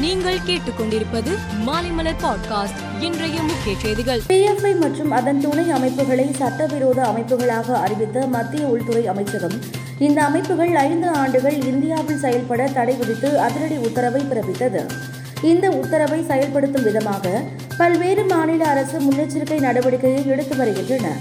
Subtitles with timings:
[0.00, 1.30] நீங்கள் கேட்டுக்கொண்டிருப்பது
[1.66, 3.02] மாலைமலர் பாட்காஸ்ட்.
[3.02, 4.20] இன்றைய முக்கிய செய்திகள்.
[4.28, 9.52] பிஎஃப்ஐ மற்றும் அதன் துணை அமைப்புகளை சட்டவிரோத அமைப்புகளாக அறிவித்த மத்திய உள்துறை அமைச்சகம்
[9.98, 14.86] இந்த அமைப்புகள் ஐந்து ஆண்டுகள் இந்தியாவில் செயல்பட தடை விதித்து அதிரடி உத்தரவை பிறப்பித்தது.
[15.42, 17.42] இந்த உத்தரவை செயல்படுத்தும் விதமாக
[17.76, 21.16] பல்வேறு மாநில அரசு முன்னெச்சரிக்கை நடவடிக்கையை எடுத்து வருகின்றன.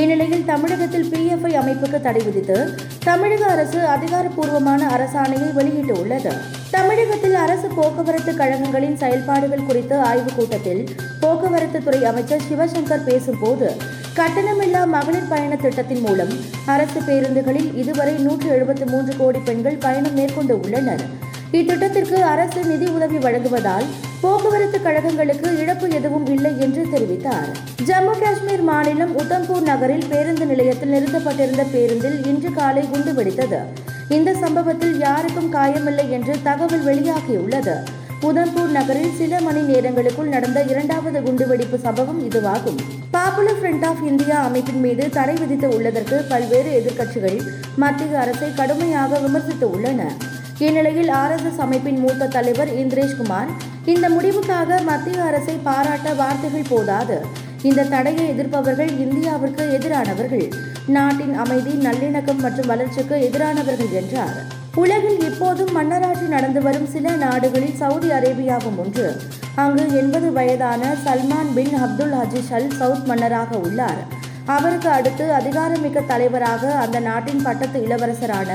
[0.00, 2.56] இந்நிலையில் தமிழகத்தில் பிஎஃப்ஐ அமைப்புக்கு தடை விதித்து
[3.04, 6.32] தமிழக அரசு அதிகாரப்பூர்வமான அரசாணையை வெளியிட்டுள்ளது.
[6.70, 10.82] தமிழகத்தில் அரசு போக்குவரத்து கழகங்களின் செயல்பாடுகள் குறித்த ஆய்வுக் கூட்டத்தில்
[11.20, 13.68] போக்குவரத்து துறை அமைச்சர் சிவசங்கர் பேசும்போது
[14.16, 16.34] கட்டணமில்லா மகளிர் பயண திட்டத்தின் மூலம்
[16.66, 21.04] அரசு பேருந்துகளில் இதுவரை நூற்று எழுபத்தி மூன்று கோடி பெண்கள் பயணம் மேற்கொண்டு உள்ளனர்.
[21.52, 23.84] இத்திட்டத்திற்கு அரசு நிதி உதவி வழங்குவதால்
[24.20, 27.50] போக்குவரத்து கழகங்களுக்கு இழப்பு எதுவும் இல்லை என்று தெரிவித்தார்.
[27.86, 33.60] ஜம்மு காஷ்மீர் மாநிலம் உத்தம்பூர் நகரில் பேருந்து நிலையத்தில் நிறுத்தப்பட்டிருந்த பேருந்தில் இன்று காலை குண்டு வெடித்தது.
[34.08, 37.76] இந்த சம்பவத்தில் யாருக்கும் காயமில்லை என்று தகவல் வெளியாகியுள்ளது.
[38.22, 42.78] உதம்பூர் நகரில் சில மணி நேரங்களுக்குள் நடந்த இரண்டாவது குண்டுவெடிப்பு சம்பவம் இதுவாகும்.
[43.10, 47.38] பாப்புலர் ஃப்ரண்ட் ஆஃப் இந்தியா அமைப்பின் மீது தடை விதித்து உள்ளதற்கு பல்வேறு எதிர்க்கட்சிகள்
[47.76, 50.12] மத்திய அரசை கடுமையாக விமர்சித்து உள்ளன.
[50.58, 53.46] இந்நிலையில் ஆர்எஸ்எஸ் அமைப்பின் மூத்த தலைவர் இந்திரேஷ்குமார்
[53.84, 57.26] இந்த முடிவுக்காக மத்திய அரசை பாராட்ட வார்த்தைகள் போதாது.
[57.62, 60.52] இந்த தடையை எதிர்ப்பவர்கள் இந்தியாவிற்கு எதிரானவர்கள்.
[60.86, 64.42] நாட்டின் அமைதி நல்லிணக்கம் மற்றும் வளர்ச்சிக்கு எதிரானவர்கள் என்றார்.
[64.74, 69.20] உலகில் இப்போதும் மன்னராட்சி நடந்து வரும் சில நாடுகளில் சவுதி அரேபியாவும் ஒன்று.
[69.54, 74.24] அங்கு எண்பது வயதான Salman bin Abdul Aziz Al Saud மன்னராக உள்ளார்.
[74.44, 78.50] அவருக்கு அடுத்து அதிகாரமிக்க தலைவராக அந்த நாட்டின் பட்டத்து இளவரசரான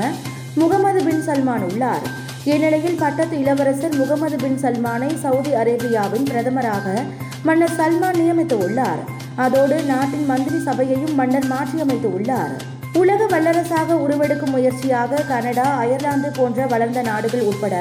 [0.59, 2.05] முகமது பின் சல்மான் உள்ளார்.
[2.43, 6.85] இந்நிலையில் பட்டத்து இளவரசர் முகமது பின் சல்மானை சவுதி அரேபியாவின் பிரதமராக
[7.43, 9.01] மன்னர் சல்மான் நியமித்து உள்ளார்.
[9.35, 12.53] அதோடு நாட்டின் மந்திரி சபையையும் மன்னர் மாற்றியமைத்து உள்ளார்.
[12.93, 17.75] உலக வல்லரசாக உருவெடுக்கும் முயற்சியாக கனடா அயர்லாந்து போன்ற வளர்ந்த நாடுகள் உட்பட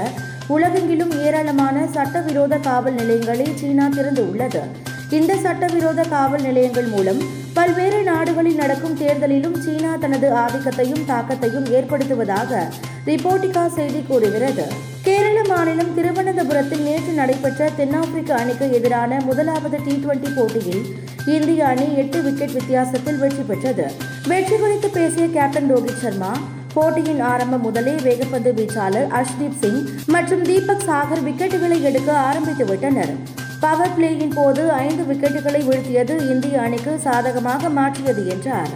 [0.48, 4.62] உலகெங்கிலும் ஏராளமான சட்டவிரோத காவல் நிலையங்களை சீனா திறந்து உள்ளது.
[5.10, 7.20] இந்த சட்டவிரோத காவல் நிலையங்கள் மூலம்
[7.54, 8.02] பல்வேறு
[8.40, 12.60] நாடுகளில் நடக்கும் தேர்தலிலும் சீனா தனது ஆதிக்கத்தையும் தாக்கத்தையும் ஏற்படுத்துவதாக
[13.08, 14.64] ரிப்போர்ட்டிகா செய்தி கூறுகிறது.
[15.06, 20.86] கேரள மாநிலம் திருவனந்தபுரத்தில் நேற்று நடைபெற்ற தென்னாப்பிரிக்க அணிக்கு எதிரான முதலாவது டி டுவெண்டி போட்டியில்
[21.34, 23.86] இந்திய அணி எட்டு விக்கெட் வித்தியாசத்தில் வெற்றி பெற்றது.
[24.32, 26.32] வெற்றி குறித்து பேசிய கேப்டன் ரோஹித் சர்மா
[26.76, 29.82] போட்டியின் ஆரம்பம் முதலே வேகப்பந்து வீச்சாளர் அஷ்தீப் சிங்
[30.16, 33.14] மற்றும் தீபக் சாகர் விக்கெட்டுகளை எடுக்க ஆரம்பித்து விட்டனர்
[33.60, 38.68] பவர் பிளேயின் போது ஐந்து விக்கெட்டுகளை வீழ்த்தியது இந்திய அணிக்கு சாதகமாக மாற்றியது என்றார்.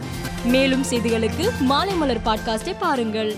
[0.45, 3.37] மேலும் செய்திகளுக்கு மாலைமலர் பாட்காஸ்டை பாருங்கள்.